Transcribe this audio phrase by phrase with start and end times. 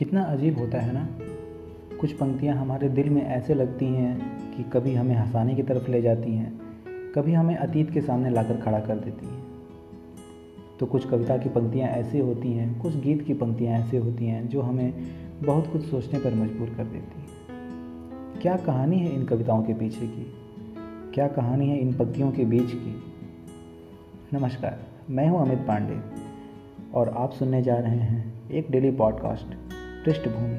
[0.00, 1.08] कितना अजीब होता है ना?
[2.00, 4.18] कुछ पंक्तियाँ हमारे दिल में ऐसे लगती हैं
[4.56, 6.60] कि कभी हमें हंसाने की तरफ़ ले जाती हैं,
[7.12, 9.44] कभी हमें अतीत के सामने लाकर खड़ा कर देती हैं।
[10.80, 14.48] तो कुछ कविता की पंक्तियाँ ऐसी होती हैं, कुछ गीत की पंक्तियाँ ऐसे होती हैं,
[14.48, 14.94] जो हमें
[15.42, 17.28] बहुत कुछ सोचने पर मजबूर कर देती हैं।
[18.42, 20.32] क्या कहानी है इन कविताओं के पीछे की?
[21.14, 23.02] क्या कहानी है इन पंक्तियों के बीच की?
[24.32, 24.78] नमस्कार,
[25.10, 26.00] मैं हूँ अमित पांडे
[26.94, 29.69] और आप सुनने जा रहे हैं एक डेली पॉडकास्ट।
[30.04, 30.58] पृष्ठभूमि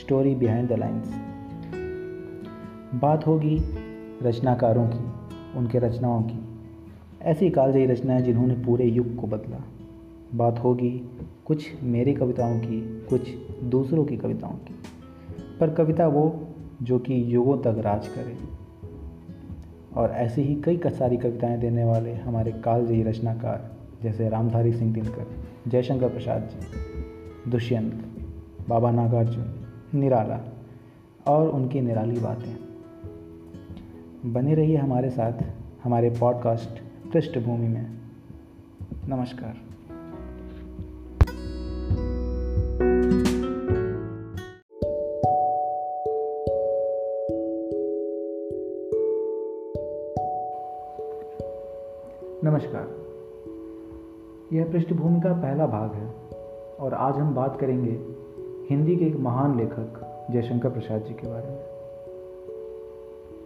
[0.00, 1.14] स्टोरी बिहाइंड द लाइंस
[2.94, 3.58] बात होगी
[4.22, 5.04] रचनाकारों की,
[5.58, 6.44] उनके रचनाओं की।
[7.22, 9.64] ऐसी कालजयी रचनाएँ जिन्होंने पूरे युग को बदला।
[10.34, 11.10] बात होगी
[11.44, 13.28] कुछ मेरी कविताओं की, कुछ
[13.64, 14.74] दूसरों की कविताओं की।
[15.60, 16.44] पर कविता वो
[16.82, 18.36] जो कि युगों तक राज करे।
[19.96, 25.26] और ऐसी ही कई सारी कविताएँ देने वाले हमारे कालजयी रचनाकार, जैसे रामधारी सिंह दिनकर,
[25.68, 26.58] जयशंकर प्रसाद जी,
[27.50, 28.04] दुष्यंत।
[28.70, 29.54] बाबा नागार्जुन,
[29.94, 30.40] निराला
[31.26, 32.58] और उनकी निराली बातें।
[34.32, 35.32] बने रहिए हमारे साथ,
[35.84, 37.98] हमारे पॉडकास्ट पृष्ठभूमि में।
[39.08, 39.54] नमस्कार।
[52.44, 52.90] नमस्कार।
[54.52, 56.14] यह पृष्ठभूमि का पहला भाग है
[56.80, 58.19] और आज हम बात करेंगे
[58.70, 61.58] हिंदी के एक महान लेखक जयशंकर प्रसाद जी के बारे में।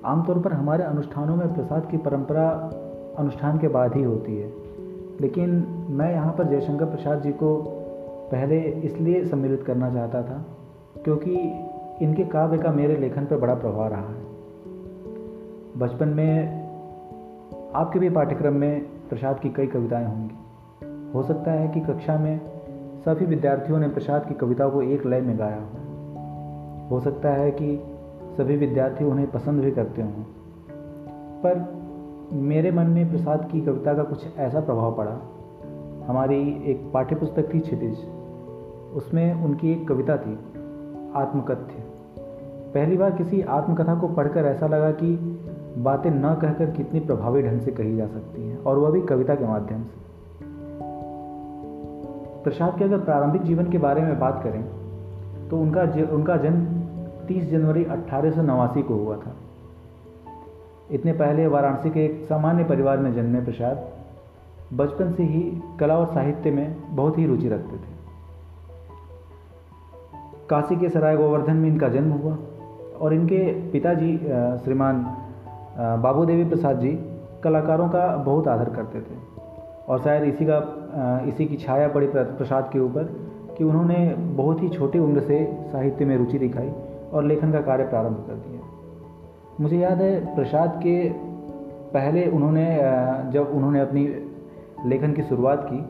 [0.04, 2.70] आमतौर पर हमारे अनुष्ठानों में प्रसाद की परंपरा
[3.18, 4.52] अनुष्ठान के बाद ही होती है,
[5.20, 7.56] लेकिन मैं यहाँ पर जयशंकर प्रसाद जी को
[8.32, 10.44] पहले इसलिए सम्मिलित करना चाहता था
[11.04, 11.36] क्योंकि
[12.02, 14.24] इनके काव्य का मेरे लेखन पर बड़ा प्रभाव रहा है।
[15.78, 16.64] बचपन में
[17.74, 20.34] आपके भी पाठ्यक्रम में प्रसाद की कई कविताएँ होंगी।
[21.14, 22.53] हो सकता है कि कक्षा में
[23.04, 25.78] सभी विद्यार्थियों ने प्रसाद की कविता को एक लय में गाया हो।
[26.88, 27.84] हो सकता है कि
[28.36, 30.24] सभी विद्यार्थी उन्हें पसंद भी करते हों।
[31.42, 31.74] पर
[32.32, 35.18] मेरे मन में प्रसाद की कविता का कुछ ऐसा प्रभाव पड़ा।
[36.06, 37.98] हमारी एक पाठ्यपुस्तक थी क्षितिज।
[38.94, 40.38] उसमें उनकी एक कविता थी,
[41.14, 41.74] आत्मकथ्य।
[42.74, 45.40] पहली बार किसी आत्मकथा को पढ़कर ऐसा लगा कि
[45.78, 49.34] बातें न कहकर कितनी प्रभावी ढंग से कही जा सकती हैं, और वह भी कविता
[49.34, 50.03] के माध्यम से।
[52.44, 54.62] प्रसाद के अगर प्रारंभिक जीवन के बारे में बात करें
[55.48, 55.82] तो उनका
[56.14, 56.64] उनका जन्म
[57.26, 59.34] 30 जनवरी अट्ठारह को हुआ था।
[60.90, 63.88] इतने पहले वाराणसी के एक सामान्य परिवार में जन्मे प्रसाद।
[64.72, 65.42] बचपन से ही
[65.80, 67.92] कला और साहित्य में बहुत ही रुचि रखते थे।
[70.50, 72.36] काशी के सराय गोवर्धन में इनका जन्म हुआ
[73.00, 74.16] और इनके पिताजी
[74.64, 75.04] श्रीमान
[76.02, 76.92] बाबू देवी प्रसाद जी
[77.44, 79.16] कलाकारों का बहुत आदर करते थे।
[79.88, 80.58] और शायद इसी का
[81.28, 83.04] इसी की छाया पड़ी प्रसाद के ऊपर
[83.58, 86.72] कि उन्होंने बहुत ही छोटी उम्र से साहित्य में रुचि दिखाई
[87.12, 88.60] और लेखन का कार्य प्रारंभ कर दिया।
[89.60, 91.10] मुझे याद है, प्रसाद के
[91.94, 92.76] पहले उन्होंने
[93.30, 94.06] जब उन्होंने अपनी
[94.86, 95.84] लेखन की शुरुआत की,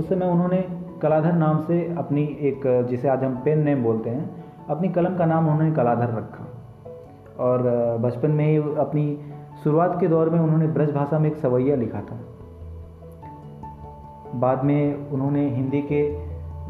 [0.00, 0.64] उस समय उन्होंने
[1.02, 5.26] कलाधर नाम से अपनी एक, जिसे आज हम पेन नेम बोलते हैं, अपनी कलम का
[5.26, 6.46] नाम उन्होंने कलाधर रखा।
[7.40, 7.62] और
[8.00, 9.18] बचपन में ही अपनी
[9.64, 12.18] शुरुआत के दौर में उन्होंने ब्रज भाषा में एक सवैया लिखा था।
[14.34, 16.18] बाद में उन्होंने हिंदी के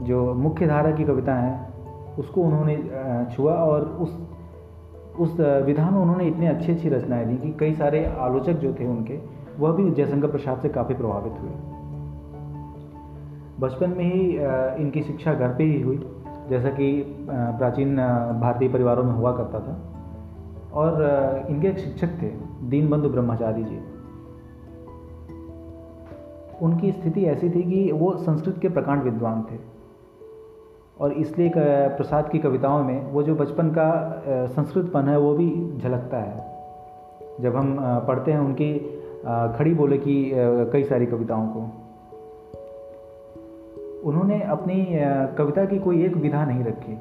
[0.04, 1.68] जो मुख्य धारा की कविता हैं,
[2.16, 2.90] उसको उन्होंने
[3.36, 4.28] छुआ और उस
[5.18, 8.86] उस विधा में उन्होंने इतनी अच्छी अच्छी रचनाएँ दी कि कई सारे आलोचक जो थे
[8.86, 9.18] उनके,
[9.58, 11.50] वह भी जयशंकर प्रसाद से काफ़ी प्रभावित हुए।
[13.60, 14.38] बचपन में ही
[14.82, 16.06] इनकी शिक्षा घर पे ही हुई,
[16.50, 17.96] जैसा कि प्राचीन
[18.40, 19.94] भारतीय परिवारों में हुआ करता था।
[20.72, 21.02] और
[21.50, 22.30] इनके एक शिक्षक थे,
[22.62, 23.80] दीनबंधु ब्रह्मचारी जी।
[26.62, 29.58] उनकी स्थिति ऐसी थी कि वो संस्कृत के प्रकांड विद्वान थे।
[31.00, 33.88] और इसलिए प्रसाद की कविताओं में वो जो बचपन का
[34.46, 36.46] संस्कृतपन है, वो भी झलकता है।
[37.40, 37.76] जब हम
[38.08, 38.78] पढ़ते हैं उनकी
[39.58, 40.30] खड़ी बोले की
[40.72, 41.60] कई सारी कविताओं को।
[44.04, 44.86] उन्होंने अपनी
[45.38, 46.98] कविता की कोई एक विधा नहीं रखी।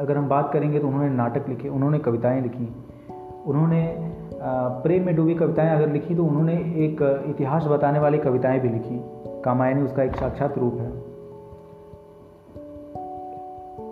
[0.00, 2.68] अगर हम बात करेंगे तो उन्होंने नाटक लिखे, उन्होंने कविताएँ लिखी,
[3.46, 3.82] उन्होंने
[4.32, 6.54] प्रेम में डूबी कविताएँ अगर लिखी तो उन्होंने
[6.84, 9.00] एक इतिहास बताने वाली कविताएँ भी लिखी।
[9.42, 10.90] कामायनी उसका एक साक्षात रूप है।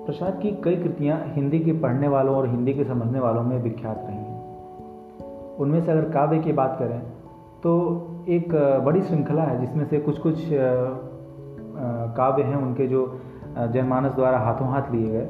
[0.06, 4.04] प्रसाद की कई कृतियाँ हिंदी के पढ़ने वालों और हिंदी के समझने वालों में विख्यात
[4.06, 7.00] रही हैं। उनमें से अगर काव्य की बात करें
[7.62, 7.74] तो
[8.28, 8.54] एक
[8.84, 10.48] बड़ी श्रृंखला है जिसमें से कुछ कुछ
[12.16, 13.20] काव्य हैं उनके जो
[13.58, 15.26] जनमानस द्वारा हाथों हाथ लिए गए।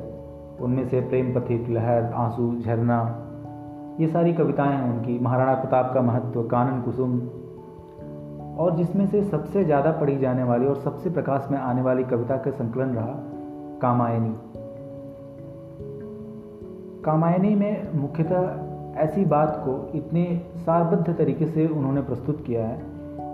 [0.61, 3.25] उनमें से प्रेम पथिक, लहर, आँसू, झरना
[4.01, 7.21] ये सारी कविताएँ हैं उनकी। महाराणा प्रताप का महत्व, कानन, कुसुम।
[8.59, 12.37] और जिसमें से सबसे ज़्यादा पढ़ी जाने वाली और सबसे प्रकाश में आने वाली कविता
[12.37, 13.15] का संकलन रहा,
[13.83, 14.35] कामायनी।
[17.05, 20.25] कामायनी में मुख्यतः ऐसी बात को इतने
[20.57, 22.83] सारबद्ध तरीके से उन्होंने प्रस्तुत किया है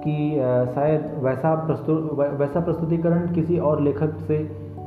[0.00, 0.16] कि
[0.75, 4.38] शायद वैसा प्रस्तुत वैसा प्रस्तुतिकरण किसी और लेखक से,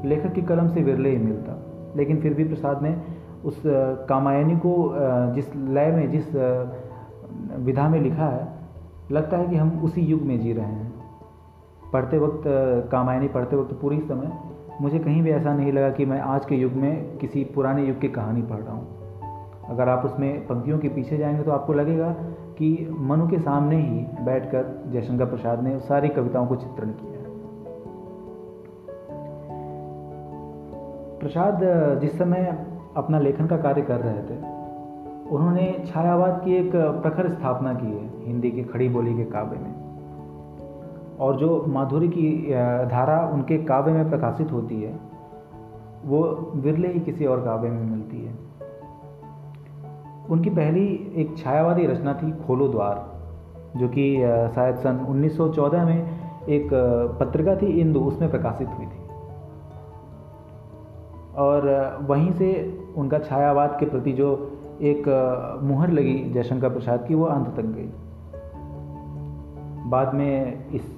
[0.06, 1.58] लेखक की कलम से विरले ही मिलता।
[1.96, 2.96] लेकिन फिर भी प्रसाद ने
[3.48, 3.62] उस
[4.10, 4.74] कामायनी को
[5.34, 6.36] जिस लय में, जिस
[7.66, 8.48] विधा में लिखा है,
[9.12, 10.94] लगता है कि हम उसी युग में जी रहे हैं।
[11.94, 12.44] पढ़ते वक्त
[12.92, 14.32] कामायनी पढ़ते वक्त पूरी समय,
[14.82, 18.00] मुझे कहीं भी ऐसा नहीं लगा कि मैं आज के युग में किसी पुराने युग
[18.00, 22.10] की कहानी पढ़ रहा हूँ। अगर आप उसमें पंक्तियों के पीछे जाएँगे तो आपको लगेगा
[22.58, 27.16] कि मनु के सामने ही बैठकर जयशंकर प्रसाद ने सारी कविताओं को चित्रण किया
[31.20, 31.60] प्रसाद
[32.02, 32.44] जिस समय
[32.98, 34.38] अपना लेखन का कार्य कर रहे थे।
[35.30, 39.74] उन्होंने छायावाद की एक प्रखर स्थापना की है, हिंदी की खड़ी बोली के काव्य में।
[41.20, 42.54] और जो माधुरी की
[42.92, 45.00] धारा उनके काव्य में प्रकाशित होती है,
[46.06, 48.34] वो विरले ही किसी और काव्य में मिलती है।
[50.30, 53.06] उनकी पहली एक छायावादी रचना थी खोलो द्वार,
[53.80, 54.18] जो कि
[54.56, 56.70] शायद सन 1914 में एक
[57.20, 59.07] पत्रिका थी, इंदु, उसमें प्रकाशित हुई थी।
[61.38, 61.68] और
[62.02, 62.50] वहीं से
[62.98, 64.30] उनका छायावाद के प्रति जो
[64.82, 65.08] एक
[65.64, 67.90] मुहर लगी जयशंकर प्रसाद की, वो अंत तक गई।
[69.90, 70.96] बाद में इस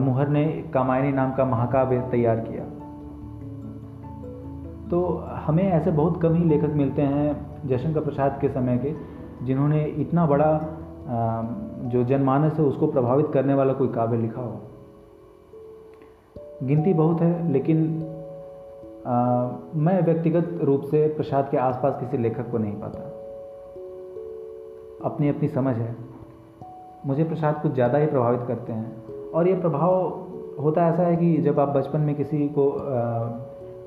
[0.00, 0.44] मुहर ने
[0.74, 2.64] कामायनी नाम का महाकाव्य तैयार किया।
[4.90, 5.04] तो
[5.46, 8.94] हमें ऐसे बहुत कम ही लेखक मिलते हैं जयशंकर प्रसाद के समय के,
[9.46, 10.50] जिन्होंने इतना बड़ा
[11.84, 14.60] जो जनमानस है उसको प्रभावित करने वाला कोई काव्य लिखा हो।
[16.62, 17.78] गिनती बहुत है, लेकिन
[19.06, 23.00] मैं व्यक्तिगत रूप से प्रसाद के आसपास किसी लेखक को नहीं पाता।
[25.04, 25.94] अपनी अपनी समझ है।
[27.06, 29.92] मुझे प्रसाद कुछ ज़्यादा ही प्रभावित करते हैं। और ये प्रभाव
[30.60, 32.80] होता ऐसा है कि जब आप बचपन में किसी को आ,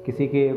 [0.05, 0.47] किसी के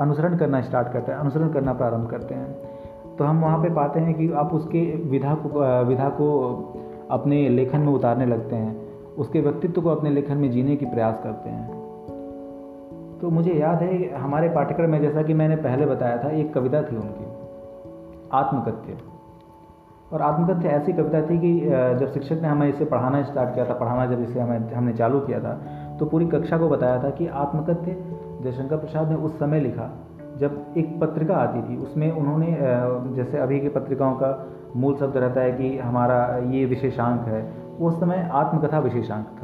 [0.00, 4.00] अनुसरण करना स्टार्ट करते हैं अनुसरण करना प्रारंभ करते हैं तो हम वहाँ पे पाते
[4.00, 4.80] हैं कि आप उसके
[5.10, 5.48] विधा को
[5.84, 6.28] विधा को
[7.10, 11.20] अपने लेखन में उतारने लगते हैं। उसके व्यक्तित्व को अपने लेखन में जीने की प्रयास
[11.22, 11.75] करते हैं।
[13.20, 16.82] तो मुझे याद है हमारे पाठ्यक्रम में जैसा कि मैंने पहले बताया था, एक कविता
[16.82, 17.26] थी उनकी,
[18.32, 18.96] आत्मकथ्य।
[20.12, 21.60] और आत्मकथ्य ऐसी कविता थी कि
[22.00, 25.20] जब शिक्षक ने हमें इसे पढ़ाना स्टार्ट किया था, पढ़ाना जब इसे हमें, हमने चालू
[25.20, 25.52] किया था
[25.98, 27.96] तो पूरी कक्षा को बताया था कि आत्मकथ्य,
[28.42, 29.90] जयशंकर प्रसाद ने उस समय लिखा,
[30.38, 32.56] जब एक पत्रिका आती थी, उसमें उन्होंने
[33.16, 34.30] जैसे अभी की पत्रिकाओं का
[34.76, 36.18] मूल शब्द रहता है कि हमारा
[36.50, 37.42] ये विशेषांक है,
[37.80, 39.35] उस समय आत्मकथा विशेषांक।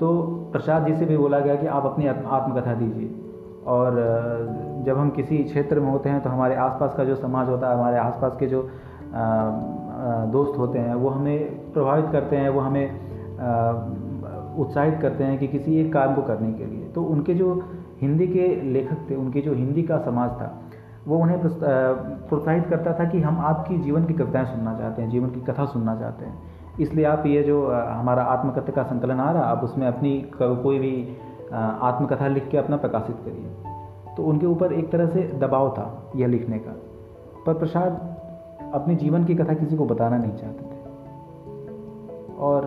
[0.00, 0.08] तो
[0.52, 3.14] प्रसाद जी से भी बोला गया कि आप अपनी आत्मकथा दीजिए।
[3.66, 3.94] और
[4.86, 7.76] जब हम किसी क्षेत्र में होते हैं तो हमारे आसपास का जो समाज होता है,
[7.76, 8.68] हमारे आसपास के जो
[10.32, 12.86] दोस्त होते हैं, वो हमें प्रभावित करते हैं, वो हमें
[14.58, 17.52] उत्साहित करते हैं कि किसी एक काम को करने के लिए। तो उनके जो
[18.00, 20.52] हिंदी के लेखक थे, उनके जो हिंदी का समाज था,
[21.06, 25.30] वो उन्हें प्रोत्साहित करता था कि हम आपकी जीवन की कविताएँ सुनना चाहते हैं, जीवन
[25.30, 26.34] की कथा सुनना चाहते हैं।
[26.80, 31.16] इसलिए आप ये जो हमारा आत्मकथा का संकलन आ रहा, आप उसमें अपनी कोई भी
[31.52, 33.50] आत्मकथा लिख के अपना प्रकाशित करिए।
[34.16, 36.76] तो उनके ऊपर एक तरह से दबाव था यह लिखने का।
[37.46, 38.16] पर प्रसाद
[38.74, 40.78] अपने जीवन की कथा किसी को बताना नहीं चाहते थे।
[42.38, 42.62] और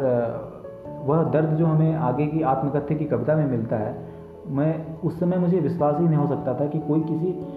[1.05, 4.07] वह दर्द जो हमें आगे की आत्मकथ्य की कविता में मिलता है,
[4.47, 7.47] मैं, उस समय मुझे विश्वास ही नहीं हो सकता था कि कोई किसी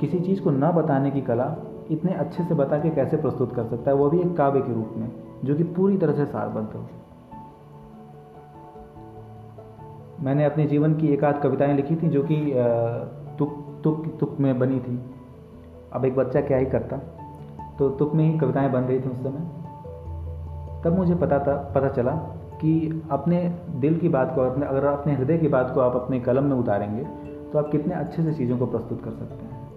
[0.00, 1.56] किसी चीज़ को न बताने की कला
[1.90, 4.74] इतने अच्छे से बता के कैसे प्रस्तुत कर सकता है, वो भी एक काव्य के
[4.74, 6.84] रूप में। जो कि पूरी तरह से सारबद्ध हो।
[10.20, 12.52] मैंने अपने जीवन की एक आध कविताएँ लिखी थी जो कि
[13.38, 15.00] तुक तुक तुक में बनी थी।
[15.92, 16.96] अब एक बच्चा क्या ही करता?
[17.78, 19.46] तो तुक में ही कविताएँ बन रही थी उस समय।
[20.84, 22.12] तब मुझे पता था, पता चला
[22.60, 26.20] कि अपने दिल की बात को, अपने, अगर अपने हृदय की बात को आप अपने
[26.20, 27.04] कलम में उतारेंगे
[27.52, 29.68] तो आप कितने अच्छे से चीज़ों को प्रस्तुत कर सकते हैं।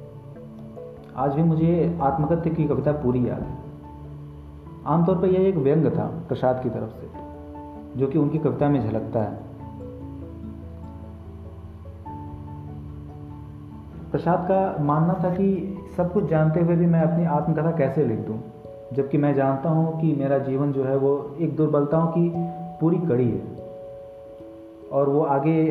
[1.16, 3.69] आज भी मुझे आत्मकथ्य की कविता पूरी याद है।
[4.88, 7.08] आमतौर पर यह एक व्यंग था प्रसाद की तरफ़ से,
[7.98, 9.48] जो कि उनकी कविता में झलकता है।
[14.12, 18.20] प्रसाद का मानना था कि सब कुछ जानते हुए भी मैं अपनी आत्मकथा कैसे लिख
[18.20, 18.40] दूँ,
[18.94, 22.32] जबकि मैं जानता हूँ कि मेरा जीवन जो है वो एक दुर्बलताओं की
[22.80, 23.58] पूरी कड़ी है।
[24.92, 25.68] और वो आगे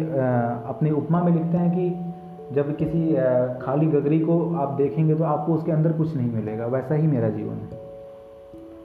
[0.69, 3.15] अपने उपमा में लिखते हैं कि जब किसी
[3.63, 7.29] खाली गगरी को आप देखेंगे तो आपको उसके अंदर कुछ नहीं मिलेगा, वैसा ही मेरा
[7.29, 7.78] जीवन है।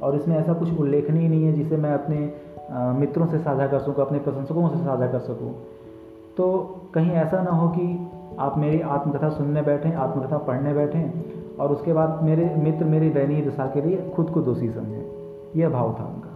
[0.04, 2.34] और इसमें ऐसा कुछ उल्लेखनीय नहीं है जिसे मैं अपने
[3.00, 5.54] मित्रों से साझा कर सकूँ, अपने प्रशंसकों से साझा कर सकूँ।
[6.38, 6.52] तो
[6.94, 11.94] कहीं ऐसा ना हो कि आप मेरी आत्मकथा सुनने बैठें, आत्मकथा पढ़ने बैठें और उसके
[11.94, 15.04] बाद मेरे मित्र मेरी दयनीय दशा के लिए खुद को दोषी समझें।
[15.56, 16.30] यह भाव था उनका।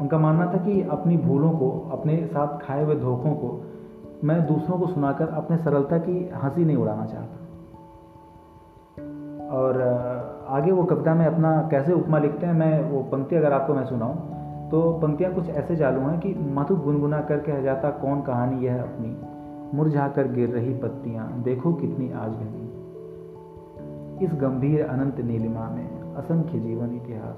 [0.00, 3.64] उनका मानना था कि अपनी भूलों को, अपने साथ खाए हुए धोखों को
[4.24, 7.36] मैं दूसरों को सुनाकर अपने सरलता की हँसी नहीं उड़ाना चाहता।
[9.50, 9.72] और
[10.48, 13.84] आगे वो कविता में अपना कैसे उपमा लिखते हैं, मैं वो पंक्ति अगर आपको मैं
[13.84, 14.36] सुनाऊँ
[14.70, 18.82] तो पंक्तियाँ कुछ ऐसे चालू हैं कि मधु गुनगुना कर कह जाता कौन कहानी यह
[18.82, 22.66] अपनी। मुरझा कर गिर रही पत्तियाँ, देखो कितनी आज घनी।
[24.24, 27.36] इस गंभीर अनंत नीलिमा में असंख्य जीवन इतिहास,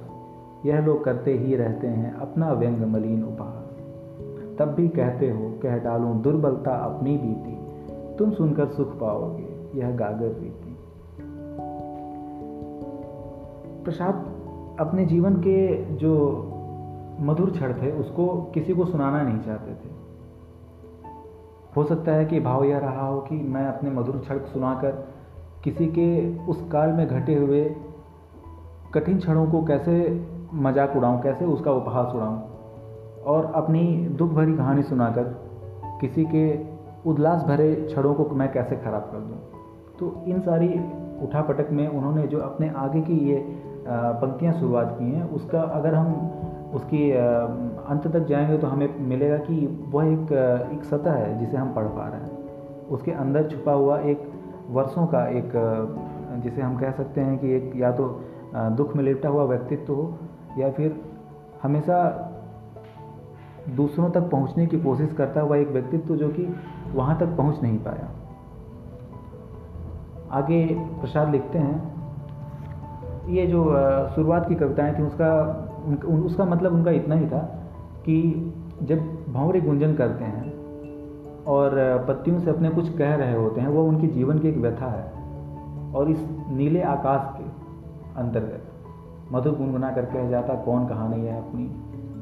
[0.66, 5.78] यह लोग करते ही रहते हैं अपना व्यंग मलिन उपहास। तब भी कहते हो, कह
[5.78, 7.56] डालूं दुर्बलता अपनी बीती,
[8.16, 10.69] तुम सुनकर सुख पाओगे, यह गागर रीति।
[13.90, 16.12] प्रसाद अपने जीवन के जो
[17.20, 19.88] मधुर क्षण थे, उसको किसी को सुनाना नहीं चाहते थे।
[21.76, 24.90] हो सकता है कि भाव यह रहा हो कि मैं अपने मधुर क्षण सुनाकर
[25.64, 27.64] किसी के उस काल में घटे हुए
[28.94, 32.38] कठिन क्षणों को कैसे मज़ाक उड़ाऊं, कैसे उसका उपहास उड़ाऊं,
[33.24, 35.24] और अपनी दुख भरी कहानी सुनाकर
[36.00, 36.44] किसी के
[37.10, 39.38] उल्लास भरे क्षणों को मैं कैसे खराब कर दूँ।
[39.98, 40.68] तो इन सारी
[41.24, 43.38] उठापटक में उन्होंने जो अपने आगे की ये
[43.86, 46.14] पंक्तियाँ शुरुआत की हैं। उसका अगर हम
[46.74, 50.32] उसकी अंत तक जाएँगे तो हमें मिलेगा कि वह एक
[50.72, 54.30] एक सतह है जिसे हम पढ़ पा रहे हैं। उसके अंदर छुपा हुआ एक
[54.70, 55.52] वर्षों का एक
[56.44, 58.08] जिसे हम कह सकते हैं कि एक या तो
[58.54, 60.18] दुख में लिपटा हुआ व्यक्तित्व हो
[60.58, 61.00] या फिर
[61.62, 62.26] हमेशा
[63.76, 66.46] दूसरों तक पहुँचने की कोशिश करता हुआ एक व्यक्तित्व जो कि
[66.94, 68.08] वहाँ तक पहुँच नहीं पाया।
[70.30, 70.66] आगे
[71.00, 71.99] प्रसाद लिखते हैं।
[73.28, 73.64] ये जो
[74.14, 75.30] शुरुआत की कविताएँ थी उसका
[75.86, 77.38] उन, उसका मतलब उनका इतना ही था
[78.06, 78.16] कि
[78.82, 78.98] जब
[79.32, 80.60] भंवरे गुंजन करते हैं
[81.44, 81.70] और
[82.08, 85.12] पत्तियों से अपने कुछ कह रहे होते हैं वो उनके जीवन की एक व्यथा है
[85.94, 87.44] और इस नीले आकाश के
[88.20, 88.62] अंतर्गत
[89.32, 91.70] मधुर गुनगुना कर कह जाता कौन कहानी है अपनी?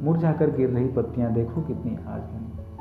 [0.05, 2.21] मुरझाकर गिर रही पत्तियाँ देखो कितनी आज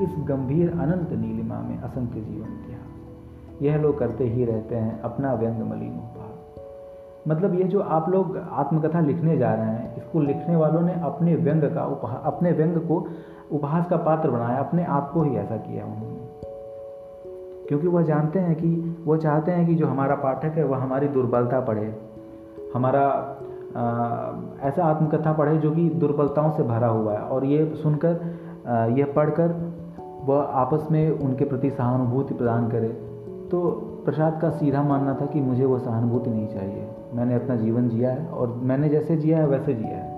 [0.02, 5.34] इस गंभीर अनंत नीलिमा में असंख्य जीवन इतिहास। यह लोग करते ही रहते हैं अपना
[5.34, 6.17] व्यंग मलिन।
[7.28, 11.36] मतलब ये जो आप लोग आत्मकथा लिखने जा रहे हैं इसको लिखने वालों ने अपने
[11.36, 13.08] व्यंग का उपहार अपने व्यंग को
[13.52, 16.28] उपहास का पात्र बनाया अपने आप को ही ऐसा किया उन्होंने।
[17.68, 21.08] क्योंकि वह जानते हैं कि वह चाहते हैं कि जो हमारा पाठक है वह हमारी
[21.08, 22.02] दुर्बलता पढ़े।
[22.76, 23.34] हमारा
[23.78, 23.80] आ,
[24.62, 28.22] ऐसा आत्मकथा पढ़े जो कि दुर्बलताओं से भरा हुआ है। और ये सुनकर
[28.98, 29.74] यह पढ़कर
[30.26, 32.88] वह आपस में उनके प्रति सहानुभूति प्रदान करे।
[33.52, 33.60] तो
[34.08, 38.12] प्रसाद का सीधा मानना था कि मुझे वो सहानुभूति नहीं चाहिए। मैंने अपना जीवन जिया
[38.12, 40.12] है और मैंने जैसे जिया है, वैसे जिया है।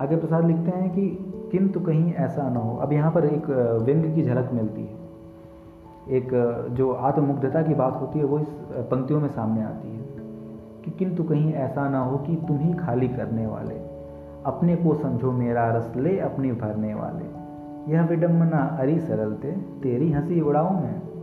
[0.00, 3.50] आगे प्रसाद लिखते हैं कि, किंतु कहीं ऐसा ना हो। अब यहाँ पर एक
[3.82, 4.96] व्यंग की झलक मिलती है।
[6.10, 6.28] एक
[6.72, 10.02] जो आत्ममुग्धता की बात होती है, वो इस पंक्तियों में सामने आती है
[10.84, 13.74] कि, किंतु कहीं ऐसा ना हो कि तुम ही खाली करने वाले,
[14.46, 17.24] अपने को समझो मेरा रस, ले अपनी भरने वाले।
[17.92, 21.15] यह विडम्बना अरी सरलते तेरी हँसी उड़ाऊं मैं।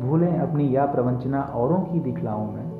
[0.00, 2.72] भूलें अपनी या प्रवंचना औरों की दिखलाऊं मैं।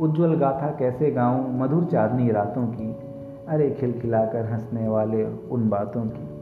[0.00, 2.96] उज्जवल गाथा कैसे गाऊं मधुर चांदनी रातों की।
[3.48, 6.40] अरे खिलखिलाकर हंसने वाले उन बातों की।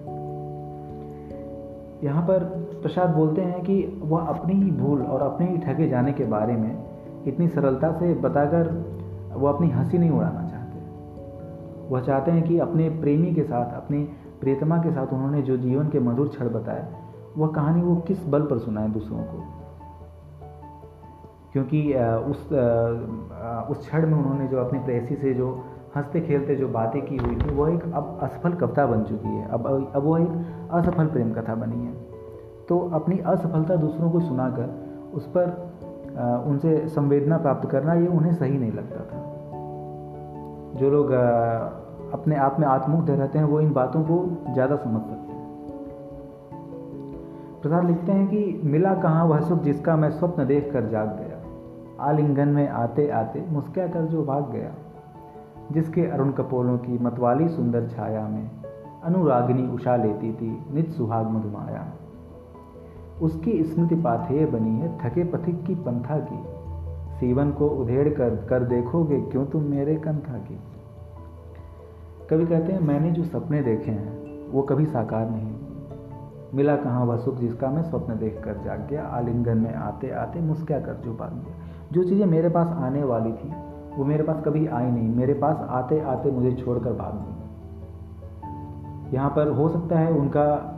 [2.07, 2.45] यहाँ पर
[2.83, 6.52] प्रसाद बोलते हैं कि वह अपनी ही भूल और अपने ही ठगे जाने के बारे
[6.52, 6.83] में
[7.26, 8.85] इतनी सरलता से बताकर
[9.35, 10.78] वह अपनी हँसी नहीं उड़ाना चाहते।
[11.95, 14.09] वह चाहते हैं कि अपने प्रेमी के साथ, अपनी
[14.40, 16.88] प्रियतमा के साथ उन्होंने जो जीवन के मधुर क्षण बताए,
[17.38, 19.57] वह कहानी वो किस बल पर सुनाए दूसरों को।
[21.52, 21.82] क्योंकि
[22.30, 22.40] उस
[23.70, 25.50] उस क्षण में उन्होंने जो अपनी प्रेसी से जो
[25.96, 29.48] हँसते खेलते जो बातें की हुई थी वह एक अब असफल कविता बन चुकी है।
[29.48, 30.28] अब अब वह एक
[30.72, 31.92] असफल प्रेम कथा बनी है।
[32.68, 34.68] तो अपनी असफलता दूसरों को सुनाकर,
[35.14, 35.68] उस पर
[36.46, 39.24] उनसे संवेदना प्राप्त करना, ये उन्हें सही नहीं लगता था।
[40.78, 41.10] जो लोग
[42.12, 44.16] अपने आप में आत्मुग्ध रहते हैं, वो इन बातों को
[44.52, 45.46] ज़्यादा समझ सकते हैं।
[47.62, 51.27] प्रसाद लिखते हैं कि, मिला कहाँ वह सुख जिसका मैं स्वप्न देख कर जाग गया?
[52.00, 54.74] आलिंगन में आते आते मुस्क्या कर जो भाग गया,
[55.72, 58.50] जिसके अरुण कपोलों की मतवाली सुंदर छाया में
[59.04, 61.92] अनुरागिनी उषा लेती थी नित सुहाग मधुमाया।
[63.22, 66.58] उसकी स्मृति पाथेय बनी है थके पथिक की पंथा की।
[67.16, 70.60] सीवन को उधेड़ कर कर देखोगे क्यों तुम मेरे कंथा की?
[72.30, 75.56] कभी कहते हैं, मैंने जो सपने देखे हैं, वो कभी साकार नहीं।
[76.54, 80.40] मिला कहाँ वह सुख जिसका मैं स्वप्न देख कर जाग गया। आलिंगन में आते आते
[80.40, 83.52] मुस्क्या कर जो भाग गया। जो चीज़ें मेरे पास आने वाली थी,
[83.97, 89.30] वो मेरे पास कभी आई नहीं। मेरे पास आते आते मुझे छोड़कर भाग गई। यहाँ
[89.30, 90.75] पर हो सकता है उनका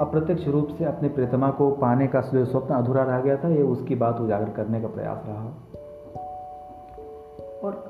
[0.00, 3.62] अप्रत्यक्ष रूप से अपने प्रियतमा को पाने का जो स्वप्न अधूरा रह गया था, ये
[3.62, 5.54] उसकी बात उजागर करने का प्रयास रहा।
[7.64, 7.88] और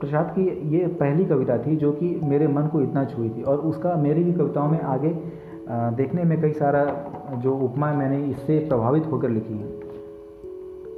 [0.00, 3.58] प्रसाद की ये पहली कविता थी जो कि मेरे मन को इतना छुई थी और
[3.58, 5.18] उसका मेरी भी कविताओं में आगे
[5.96, 9.85] देखने में कई सारा जो उपमा मैंने इससे प्रभावित होकर लिखी हैं।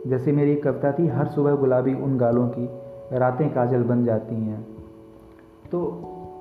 [0.08, 2.68] जैसे मेरी कविता थी, हर सुबह गुलाबी उन गालों की
[3.18, 4.60] रातें काजल बन जाती हैं।
[5.72, 5.80] तो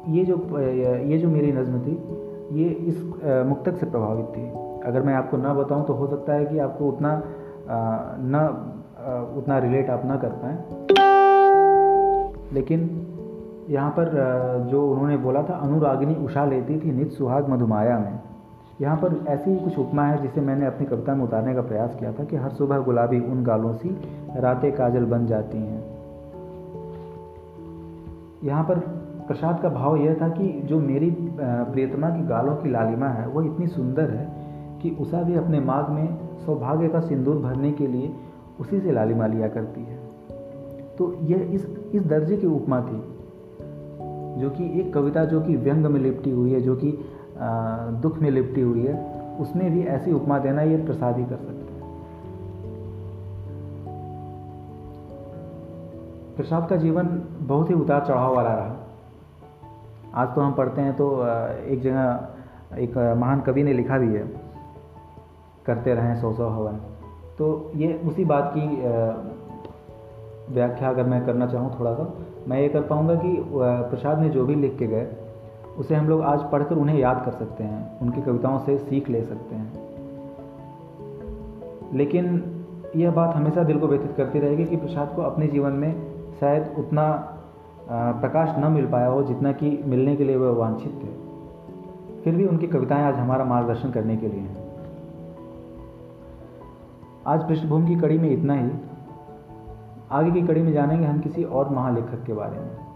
[0.07, 1.95] ये जो ये जो मेरी नज़म थी,
[2.53, 3.03] ये इस
[3.47, 4.45] मुक्तक से प्रभावित थी।
[4.87, 7.21] अगर मैं आपको ना बताऊँ तो हो सकता है कि आपको उतना
[7.69, 8.35] न
[9.37, 10.57] उतना रिलेट आप ना कर पाएँ।
[12.53, 12.89] लेकिन
[13.69, 14.11] यहाँ पर
[14.71, 18.19] जो उन्होंने बोला था अनुरागिनी उषा लेती थी नित सुहाग मधुमाया में।
[18.81, 21.95] यहाँ पर ऐसी ही कुछ उपमा है जिसे मैंने अपनी कविता में उतारने का प्रयास
[21.99, 23.89] किया था कि हर सुबह गुलाबी उन गालों सी
[24.37, 25.83] रातें काजल बन जाती हैं।
[28.43, 28.79] यहाँ पर
[29.27, 33.41] प्रसाद का भाव यह था कि जो मेरी प्रियतमा की गालों की लालिमा है, वो
[33.41, 34.27] इतनी सुंदर है
[34.81, 38.13] कि उषा भी अपने माग में सौभाग्य का सिंदूर भरने के लिए
[38.59, 39.99] उसी से लालिमा लिया करती है।
[40.97, 43.01] तो यह इस इस दर्जे की उपमा थी,
[44.41, 46.97] जो कि एक कविता जो कि व्यंग में लिपटी हुई है, जो कि
[48.01, 48.95] दुख में लिपटी हुई है,
[49.39, 51.65] उसमें भी ऐसी उपमा देना ये प्रसाद ही कर सकते हैं।
[56.35, 57.07] प्रसाद का जीवन
[57.41, 58.75] बहुत ही उतार चढ़ाव वाला रहा।
[60.15, 61.09] आज तो हम पढ़ते हैं तो
[61.65, 62.27] एक जगह,
[62.77, 64.23] एक महान कवि ने लिखा भी है,
[65.65, 66.79] करते रहें, सौ सौ हवन।
[67.37, 68.67] तो ये उसी बात की
[70.53, 72.13] व्याख्या अगर मैं करना चाहूँ थोड़ा सा,
[72.47, 75.05] मैं ये कर पाऊँगा कि प्रसाद ने जो भी लिख के गए
[75.77, 79.21] उसे हम लोग आज पढ़कर उन्हें याद कर सकते हैं, उनकी कविताओं से सीख ले
[79.21, 79.87] सकते हैं।
[81.93, 82.53] लेकिन
[82.95, 86.75] यह बात हमेशा दिल को व्यथित करती रहेगी कि प्रसाद को अपने जीवन में शायद
[86.77, 87.33] उतना
[87.91, 91.07] प्रकाश न मिल पाया हो जितना कि मिलने के लिए वह वांछित थे।
[92.21, 94.67] फिर भी उनकी कविताएँ आज हमारा मार्गदर्शन करने के लिए हैं।
[97.27, 98.69] आज पृष्ठभूमि की कड़ी में इतना ही।
[100.11, 102.86] आगे की कड़ी में जानेंगे हम किसी और महालेखक के बारे में।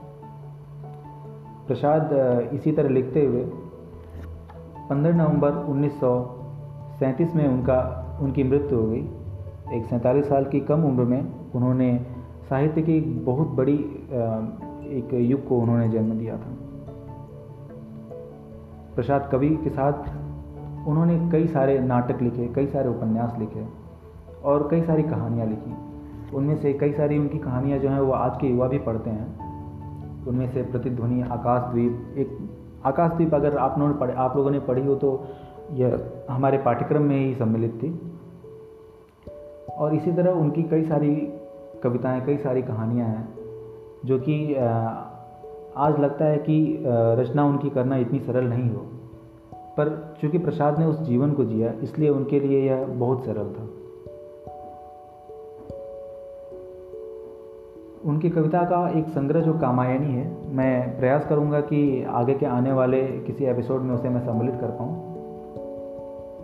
[1.71, 2.09] प्रसाद
[2.53, 3.43] इसी तरह लिखते हुए
[4.89, 6.09] 15 नवंबर उन्नीस सौ
[6.99, 7.77] सैंतीस में उनका,
[8.21, 11.21] उनकी मृत्यु हो गई। एक सैंतालीस साल की कम उम्र में
[11.55, 11.87] उन्होंने
[12.49, 13.75] साहित्य की बहुत बड़ी
[14.97, 16.51] एक युग को उन्होंने जन्म दिया था।
[18.95, 19.93] प्रसाद कवि के साथ
[20.87, 23.65] उन्होंने कई सारे नाटक लिखे, कई सारे उपन्यास लिखे
[24.43, 28.37] और कई सारी कहानियाँ लिखी। उनमें से कई सारी उनकी कहानियाँ जो हैं वो आज
[28.37, 29.40] के युवा भी पढ़ते हैं।
[30.27, 32.37] उनमें से प्रतिध्वनि आकाशद्वीप एक
[32.85, 35.27] आकाशद्वीप अगर आप लोगों ने पढ़े, आप लोगों ने पढ़ी हो तो
[35.73, 37.89] यह हमारे पाठ्यक्रम में ही सम्मिलित थी।
[39.71, 41.15] और इसी तरह उनकी कई सारी
[41.83, 43.27] कविताएँ, कई सारी कहानियाँ हैं,
[44.05, 44.53] जो कि
[45.77, 46.83] आज लगता है कि
[47.19, 48.85] रचना उनकी करना इतनी सरल नहीं हो।
[49.77, 53.67] पर चूँकि प्रसाद ने उस जीवन को जिया, इसलिए उनके लिए यह बहुत सरल था।
[58.11, 62.71] उनकी कविता का एक संग्रह जो कामायनी है, मैं प्रयास करूँगा कि आगे के आने
[62.71, 64.95] वाले किसी एपिसोड में उसे मैं सम्मिलित कर पाऊँ।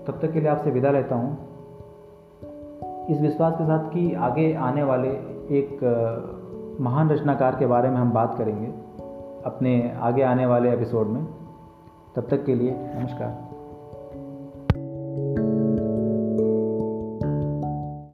[0.06, 1.38] तब तक के लिए आपसे विदा लेता हूँ।
[3.10, 5.10] इस विश्वास के साथ कि आगे आने वाले
[5.50, 5.80] एक
[6.82, 8.68] महान रचनाकार के बारे में हम बात करेंगे
[9.46, 11.28] अपने आगे आने वाले एपिसोड में।
[12.16, 13.47] तब तक के लिए नमस्कार।